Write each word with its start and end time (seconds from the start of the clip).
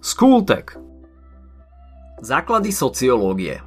Skultek 0.00 0.80
Základy 2.24 2.72
sociológie 2.72 3.60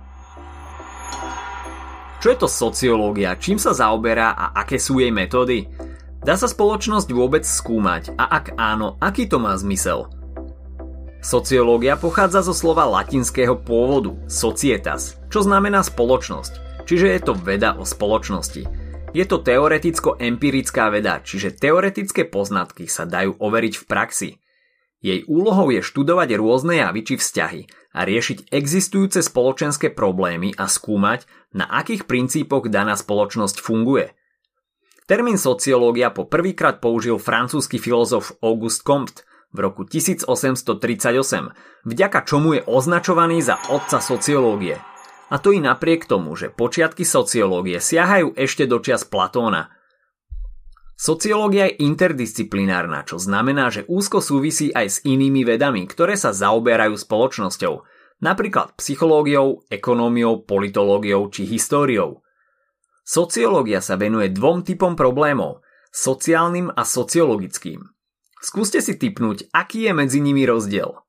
Čo 2.18 2.28
je 2.34 2.38
to 2.42 2.50
sociológia, 2.50 3.38
čím 3.38 3.62
sa 3.62 3.70
zaoberá 3.78 4.34
a 4.34 4.50
aké 4.66 4.82
sú 4.82 4.98
jej 4.98 5.14
metódy? 5.14 5.70
Dá 6.26 6.34
sa 6.34 6.50
spoločnosť 6.50 7.14
vôbec 7.14 7.46
skúmať 7.46 8.18
a 8.18 8.34
ak 8.42 8.58
áno, 8.58 8.98
aký 8.98 9.30
to 9.30 9.38
má 9.38 9.54
zmysel? 9.54 10.10
Sociológia 11.22 12.02
pochádza 12.02 12.42
zo 12.42 12.58
slova 12.58 12.90
latinského 12.90 13.54
pôvodu 13.54 14.18
societas, 14.26 15.22
čo 15.30 15.46
znamená 15.46 15.86
spoločnosť, 15.86 16.82
čiže 16.90 17.14
je 17.14 17.22
to 17.22 17.38
veda 17.38 17.78
o 17.78 17.86
spoločnosti. 17.86 18.66
Je 19.14 19.26
to 19.30 19.38
teoreticko-empirická 19.38 20.90
veda, 20.90 21.22
čiže 21.22 21.54
teoretické 21.62 22.26
poznatky 22.26 22.90
sa 22.90 23.06
dajú 23.06 23.38
overiť 23.38 23.74
v 23.78 23.86
praxi. 23.86 24.30
Jej 25.04 25.28
úlohou 25.28 25.68
je 25.68 25.84
študovať 25.84 26.40
rôzne 26.40 26.80
javy 26.80 27.04
či 27.04 27.16
vzťahy 27.20 27.62
a 27.92 28.00
riešiť 28.08 28.50
existujúce 28.56 29.20
spoločenské 29.20 29.92
problémy 29.92 30.56
a 30.56 30.72
skúmať, 30.72 31.28
na 31.52 31.68
akých 31.68 32.08
princípoch 32.08 32.72
daná 32.72 32.96
spoločnosť 32.96 33.60
funguje. 33.60 34.16
Termín 35.04 35.36
sociológia 35.36 36.16
po 36.16 36.24
prvýkrát 36.24 36.80
použil 36.80 37.20
francúzsky 37.20 37.78
filozof 37.78 38.34
Auguste 38.40 38.88
Comte– 38.88 39.22
v 39.54 39.58
roku 39.62 39.86
1838, 39.86 41.54
vďaka 41.86 42.20
čomu 42.26 42.58
je 42.58 42.62
označovaný 42.66 43.46
za 43.46 43.62
otca 43.70 44.02
sociológie. 44.02 44.82
A 45.30 45.38
to 45.38 45.54
i 45.54 45.62
napriek 45.62 46.10
tomu, 46.10 46.34
že 46.34 46.50
počiatky 46.50 47.06
sociológie 47.06 47.78
siahajú 47.78 48.34
ešte 48.34 48.66
do 48.66 48.82
čias 48.82 49.06
Platóna. 49.06 49.70
Sociológia 51.04 51.68
je 51.68 51.84
interdisciplinárna, 51.84 53.04
čo 53.04 53.20
znamená, 53.20 53.68
že 53.68 53.84
úzko 53.92 54.24
súvisí 54.24 54.72
aj 54.72 54.88
s 54.88 54.98
inými 55.04 55.44
vedami, 55.44 55.84
ktoré 55.84 56.16
sa 56.16 56.32
zaoberajú 56.32 56.96
spoločnosťou, 56.96 57.84
napríklad 58.24 58.72
psychológiou, 58.80 59.68
ekonómiou, 59.68 60.48
politológiou 60.48 61.28
či 61.28 61.44
históriou. 61.44 62.24
Sociológia 63.04 63.84
sa 63.84 64.00
venuje 64.00 64.32
dvom 64.32 64.64
typom 64.64 64.96
problémov, 64.96 65.60
sociálnym 65.92 66.72
a 66.72 66.88
sociologickým. 66.88 67.84
Skúste 68.40 68.80
si 68.80 68.96
typnúť, 68.96 69.52
aký 69.52 69.92
je 69.92 69.92
medzi 69.92 70.24
nimi 70.24 70.48
rozdiel. 70.48 71.04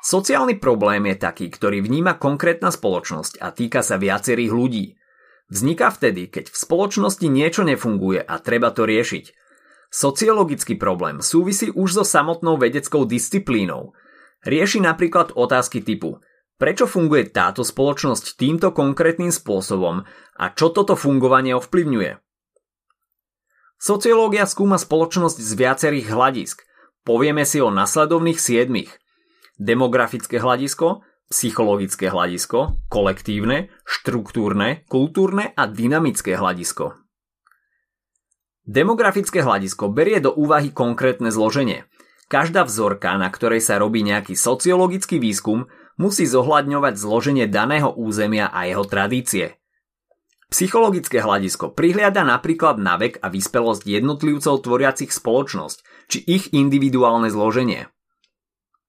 Sociálny 0.00 0.56
problém 0.56 1.12
je 1.12 1.16
taký, 1.20 1.52
ktorý 1.52 1.84
vníma 1.84 2.16
konkrétna 2.16 2.72
spoločnosť 2.72 3.36
a 3.44 3.52
týka 3.52 3.84
sa 3.84 4.00
viacerých 4.00 4.48
ľudí. 4.48 4.97
Vzniká 5.48 5.88
vtedy, 5.88 6.28
keď 6.28 6.52
v 6.52 6.56
spoločnosti 6.56 7.24
niečo 7.24 7.64
nefunguje 7.64 8.20
a 8.20 8.34
treba 8.40 8.68
to 8.72 8.84
riešiť. 8.84 9.32
Sociologický 9.88 10.76
problém 10.76 11.24
súvisí 11.24 11.72
už 11.72 12.00
so 12.00 12.04
samotnou 12.04 12.60
vedeckou 12.60 13.08
disciplínou. 13.08 13.96
Rieši 14.44 14.84
napríklad 14.84 15.32
otázky 15.32 15.80
typu 15.80 16.20
prečo 16.58 16.90
funguje 16.90 17.30
táto 17.30 17.62
spoločnosť 17.62 18.34
týmto 18.34 18.74
konkrétnym 18.74 19.30
spôsobom 19.30 20.02
a 20.36 20.44
čo 20.52 20.74
toto 20.74 20.98
fungovanie 20.98 21.54
ovplyvňuje. 21.54 22.18
Sociológia 23.78 24.42
skúma 24.50 24.74
spoločnosť 24.74 25.38
z 25.38 25.50
viacerých 25.54 26.10
hľadisk. 26.10 26.66
Povieme 27.06 27.46
si 27.46 27.62
o 27.62 27.70
nasledovných 27.70 28.42
siedmých. 28.42 28.90
Demografické 29.54 30.42
hľadisko, 30.42 31.06
psychologické 31.28 32.08
hľadisko, 32.08 32.80
kolektívne, 32.88 33.68
štruktúrne, 33.84 34.88
kultúrne 34.88 35.52
a 35.52 35.68
dynamické 35.68 36.36
hľadisko. 36.36 36.96
Demografické 38.68 39.40
hľadisko 39.40 39.88
berie 39.88 40.20
do 40.20 40.32
úvahy 40.32 40.72
konkrétne 40.72 41.32
zloženie. 41.32 41.88
Každá 42.28 42.68
vzorka, 42.68 43.16
na 43.16 43.32
ktorej 43.32 43.64
sa 43.64 43.80
robí 43.80 44.04
nejaký 44.04 44.36
sociologický 44.36 45.16
výskum, 45.16 45.64
musí 45.96 46.28
zohľadňovať 46.28 46.94
zloženie 47.00 47.48
daného 47.48 47.88
územia 47.96 48.52
a 48.52 48.68
jeho 48.68 48.84
tradície. 48.84 49.56
Psychologické 50.48 51.20
hľadisko 51.20 51.76
prihliada 51.76 52.24
napríklad 52.24 52.80
na 52.80 52.96
vek 52.96 53.20
a 53.20 53.28
vyspelosť 53.28 53.84
jednotlivcov 53.84 54.64
tvoriacich 54.64 55.12
spoločnosť, 55.12 56.08
či 56.08 56.24
ich 56.24 56.44
individuálne 56.56 57.28
zloženie. 57.28 57.92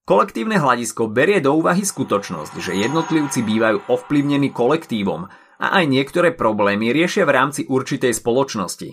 Kolektívne 0.09 0.58
hľadisko 0.58 1.06
berie 1.14 1.38
do 1.38 1.53
úvahy 1.53 1.86
skutočnosť, 1.86 2.58
že 2.58 2.74
jednotlivci 2.74 3.46
bývajú 3.46 3.94
ovplyvnení 3.94 4.50
kolektívom 4.50 5.30
a 5.62 5.66
aj 5.78 5.86
niektoré 5.86 6.34
problémy 6.34 6.90
riešia 6.90 7.30
v 7.30 7.38
rámci 7.38 7.62
určitej 7.70 8.18
spoločnosti. 8.18 8.90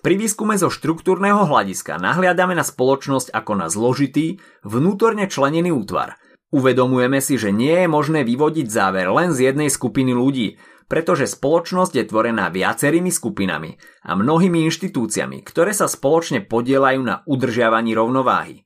Pri 0.00 0.14
výskume 0.16 0.56
zo 0.56 0.72
štruktúrneho 0.72 1.44
hľadiska 1.44 2.00
nahliadame 2.00 2.56
na 2.56 2.64
spoločnosť 2.64 3.28
ako 3.28 3.52
na 3.60 3.68
zložitý, 3.68 4.40
vnútorne 4.64 5.28
členený 5.28 5.68
útvar. 5.68 6.16
Uvedomujeme 6.48 7.20
si, 7.20 7.36
že 7.36 7.52
nie 7.52 7.84
je 7.84 7.92
možné 7.92 8.24
vyvodiť 8.24 8.72
záver 8.72 9.12
len 9.12 9.36
z 9.36 9.52
jednej 9.52 9.68
skupiny 9.68 10.16
ľudí, 10.16 10.56
pretože 10.88 11.28
spoločnosť 11.28 11.92
je 11.92 12.08
tvorená 12.08 12.48
viacerými 12.48 13.12
skupinami 13.12 13.76
a 14.08 14.16
mnohými 14.16 14.64
inštitúciami, 14.64 15.44
ktoré 15.44 15.76
sa 15.76 15.92
spoločne 15.92 16.40
podielajú 16.40 17.04
na 17.04 17.20
udržiavaní 17.28 17.92
rovnováhy. 17.92 18.64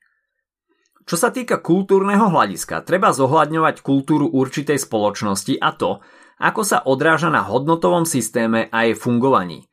Čo 1.07 1.15
sa 1.15 1.31
týka 1.31 1.63
kultúrneho 1.63 2.35
hľadiska, 2.35 2.83
treba 2.83 3.15
zohľadňovať 3.15 3.79
kultúru 3.79 4.27
určitej 4.27 4.75
spoločnosti 4.75 5.55
a 5.63 5.71
to, 5.71 6.03
ako 6.43 6.63
sa 6.67 6.83
odráža 6.83 7.31
na 7.31 7.47
hodnotovom 7.47 8.03
systéme 8.03 8.67
a 8.75 8.91
jej 8.91 8.99
fungovaní. 8.99 9.71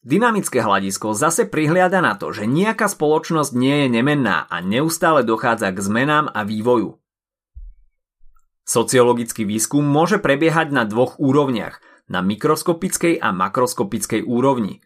Dynamické 0.00 0.62
hľadisko 0.62 1.12
zase 1.12 1.44
prihliada 1.44 1.98
na 2.00 2.16
to, 2.16 2.32
že 2.32 2.48
nejaká 2.48 2.88
spoločnosť 2.88 3.52
nie 3.52 3.84
je 3.84 3.88
nemenná 4.00 4.48
a 4.48 4.62
neustále 4.64 5.26
dochádza 5.26 5.74
k 5.74 5.78
zmenám 5.82 6.30
a 6.32 6.46
vývoju. 6.46 6.96
Sociologický 8.64 9.42
výskum 9.44 9.82
môže 9.82 10.22
prebiehať 10.22 10.70
na 10.70 10.86
dvoch 10.86 11.18
úrovniach, 11.18 11.82
na 12.06 12.22
mikroskopickej 12.22 13.18
a 13.18 13.34
makroskopickej 13.34 14.22
úrovni. 14.22 14.80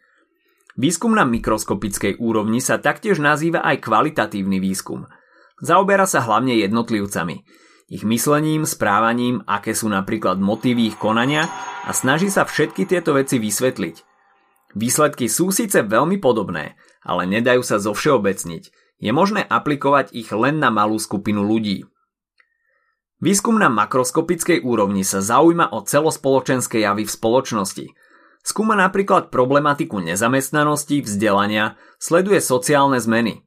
Výskum 0.75 1.15
na 1.15 1.23
mikroskopickej 1.29 2.19
úrovni 2.19 2.59
sa 2.59 2.83
taktiež 2.83 3.23
nazýva 3.23 3.63
aj 3.63 3.85
kvalitatívny 3.85 4.59
výskum. 4.59 5.07
Zaoberá 5.63 6.09
sa 6.09 6.25
hlavne 6.25 6.59
jednotlivcami, 6.59 7.45
ich 7.85 8.01
myslením, 8.01 8.65
správaním, 8.65 9.45
aké 9.45 9.77
sú 9.77 9.93
napríklad 9.93 10.41
motívy 10.41 10.91
ich 10.91 10.97
konania 10.97 11.47
a 11.85 11.93
snaží 11.93 12.33
sa 12.33 12.49
všetky 12.49 12.89
tieto 12.89 13.13
veci 13.13 13.37
vysvetliť. 13.37 13.97
Výsledky 14.75 15.29
sú 15.29 15.53
síce 15.53 15.85
veľmi 15.85 16.17
podobné, 16.19 16.81
ale 17.05 17.29
nedajú 17.29 17.61
sa 17.61 17.77
zovšeobecniť. 17.79 18.65
Je 18.99 19.13
možné 19.13 19.45
aplikovať 19.45 20.17
ich 20.17 20.33
len 20.33 20.59
na 20.59 20.73
malú 20.73 20.97
skupinu 20.97 21.45
ľudí. 21.45 21.85
Výskum 23.21 23.61
na 23.61 23.69
makroskopickej 23.69 24.65
úrovni 24.65 25.05
sa 25.05 25.21
zaujíma 25.21 25.71
o 25.71 25.85
celospoločenské 25.85 26.83
javy 26.83 27.05
v 27.05 27.15
spoločnosti. 27.15 27.87
Skúma 28.45 28.77
napríklad 28.77 29.29
problematiku 29.29 30.01
nezamestnanosti, 30.01 31.05
vzdelania, 31.05 31.77
sleduje 32.01 32.41
sociálne 32.41 32.99
zmeny. 32.99 33.45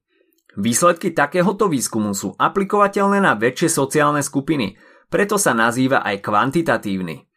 Výsledky 0.58 1.14
takéhoto 1.14 1.70
výskumu 1.70 2.18
sú 2.18 2.34
aplikovateľné 2.34 3.22
na 3.22 3.38
väčšie 3.38 3.70
sociálne 3.70 4.26
skupiny, 4.26 4.74
preto 5.06 5.38
sa 5.38 5.54
nazýva 5.54 6.02
aj 6.02 6.26
kvantitatívny. 6.26 7.30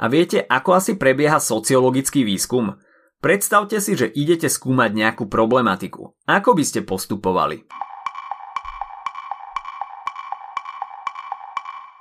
A 0.00 0.08
viete, 0.08 0.40
ako 0.40 0.80
asi 0.80 0.96
prebieha 0.96 1.36
sociologický 1.36 2.24
výskum? 2.24 2.80
Predstavte 3.20 3.76
si, 3.84 3.92
že 3.92 4.08
idete 4.08 4.48
skúmať 4.48 4.88
nejakú 4.96 5.28
problematiku. 5.28 6.16
Ako 6.24 6.56
by 6.56 6.64
ste 6.64 6.80
postupovali? 6.80 7.68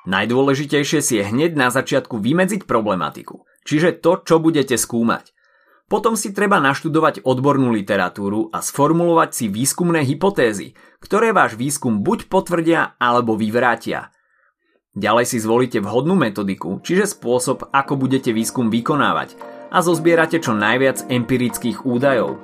Najdôležitejšie 0.08 1.00
si 1.04 1.20
je 1.20 1.24
hneď 1.28 1.60
na 1.60 1.68
začiatku 1.68 2.16
vymedziť 2.16 2.64
problematiku, 2.64 3.44
čiže 3.68 4.00
to, 4.00 4.24
čo 4.24 4.40
budete 4.40 4.80
skúmať. 4.80 5.35
Potom 5.86 6.18
si 6.18 6.34
treba 6.34 6.58
naštudovať 6.58 7.22
odbornú 7.22 7.70
literatúru 7.70 8.50
a 8.50 8.66
sformulovať 8.66 9.30
si 9.38 9.46
výskumné 9.54 10.02
hypotézy, 10.02 10.74
ktoré 10.98 11.30
váš 11.30 11.54
výskum 11.54 12.02
buď 12.02 12.26
potvrdia 12.26 12.98
alebo 12.98 13.38
vyvrátia. 13.38 14.10
Ďalej 14.98 15.26
si 15.30 15.38
zvolíte 15.38 15.84
vhodnú 15.86 16.18
metodiku, 16.18 16.82
čiže 16.82 17.14
spôsob, 17.14 17.70
ako 17.70 17.94
budete 18.02 18.34
výskum 18.34 18.74
vykonávať 18.74 19.38
a 19.70 19.86
zozbierate 19.86 20.42
čo 20.42 20.58
najviac 20.58 21.06
empirických 21.06 21.86
údajov. 21.86 22.42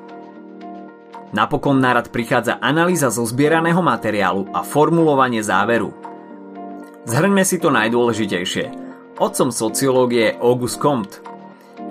Napokon 1.31 1.79
nárad 1.79 2.11
prichádza 2.11 2.59
analýza 2.59 3.07
zozbieraného 3.07 3.79
materiálu 3.79 4.51
a 4.51 4.67
formulovanie 4.67 5.39
záveru. 5.39 5.95
Zhrňme 7.07 7.41
si 7.47 7.57
to 7.57 7.71
najdôležitejšie. 7.73 8.69
Otcom 9.17 9.49
sociológie 9.49 10.35
je 10.35 10.37
August 10.43 10.77
Comte. 10.77 11.30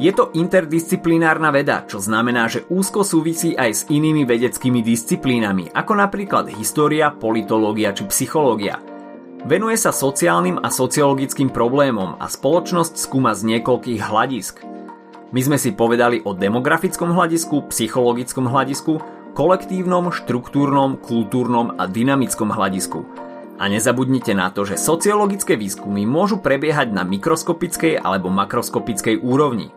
Je 0.00 0.08
to 0.16 0.32
interdisciplinárna 0.32 1.52
veda, 1.52 1.84
čo 1.84 2.00
znamená, 2.00 2.48
že 2.48 2.64
úzko 2.72 3.04
súvisí 3.04 3.52
aj 3.52 3.70
s 3.70 3.82
inými 3.92 4.24
vedeckými 4.24 4.80
disciplínami, 4.80 5.68
ako 5.76 5.92
napríklad 5.92 6.48
história, 6.56 7.12
politológia 7.12 7.92
či 7.92 8.08
psychológia. 8.08 8.80
Venuje 9.44 9.76
sa 9.76 9.92
sociálnym 9.92 10.56
a 10.56 10.72
sociologickým 10.72 11.52
problémom 11.52 12.16
a 12.16 12.32
spoločnosť 12.32 12.96
skúma 12.96 13.36
z 13.36 13.44
niekoľkých 13.52 14.00
hľadisk. 14.00 14.64
My 15.36 15.40
sme 15.44 15.60
si 15.60 15.76
povedali 15.76 16.24
o 16.24 16.32
demografickom 16.32 17.12
hľadisku, 17.12 17.68
psychologickom 17.68 18.48
hľadisku, 18.48 19.04
kolektívnom, 19.36 20.16
štruktúrnom, 20.16 20.96
kultúrnom 20.96 21.76
a 21.76 21.84
dynamickom 21.84 22.48
hľadisku. 22.48 23.04
A 23.60 23.68
nezabudnite 23.68 24.32
na 24.32 24.48
to, 24.48 24.64
že 24.64 24.80
sociologické 24.80 25.60
výskumy 25.60 26.08
môžu 26.08 26.40
prebiehať 26.40 26.88
na 26.96 27.04
mikroskopickej 27.04 28.00
alebo 28.00 28.32
makroskopickej 28.32 29.20
úrovni. 29.20 29.76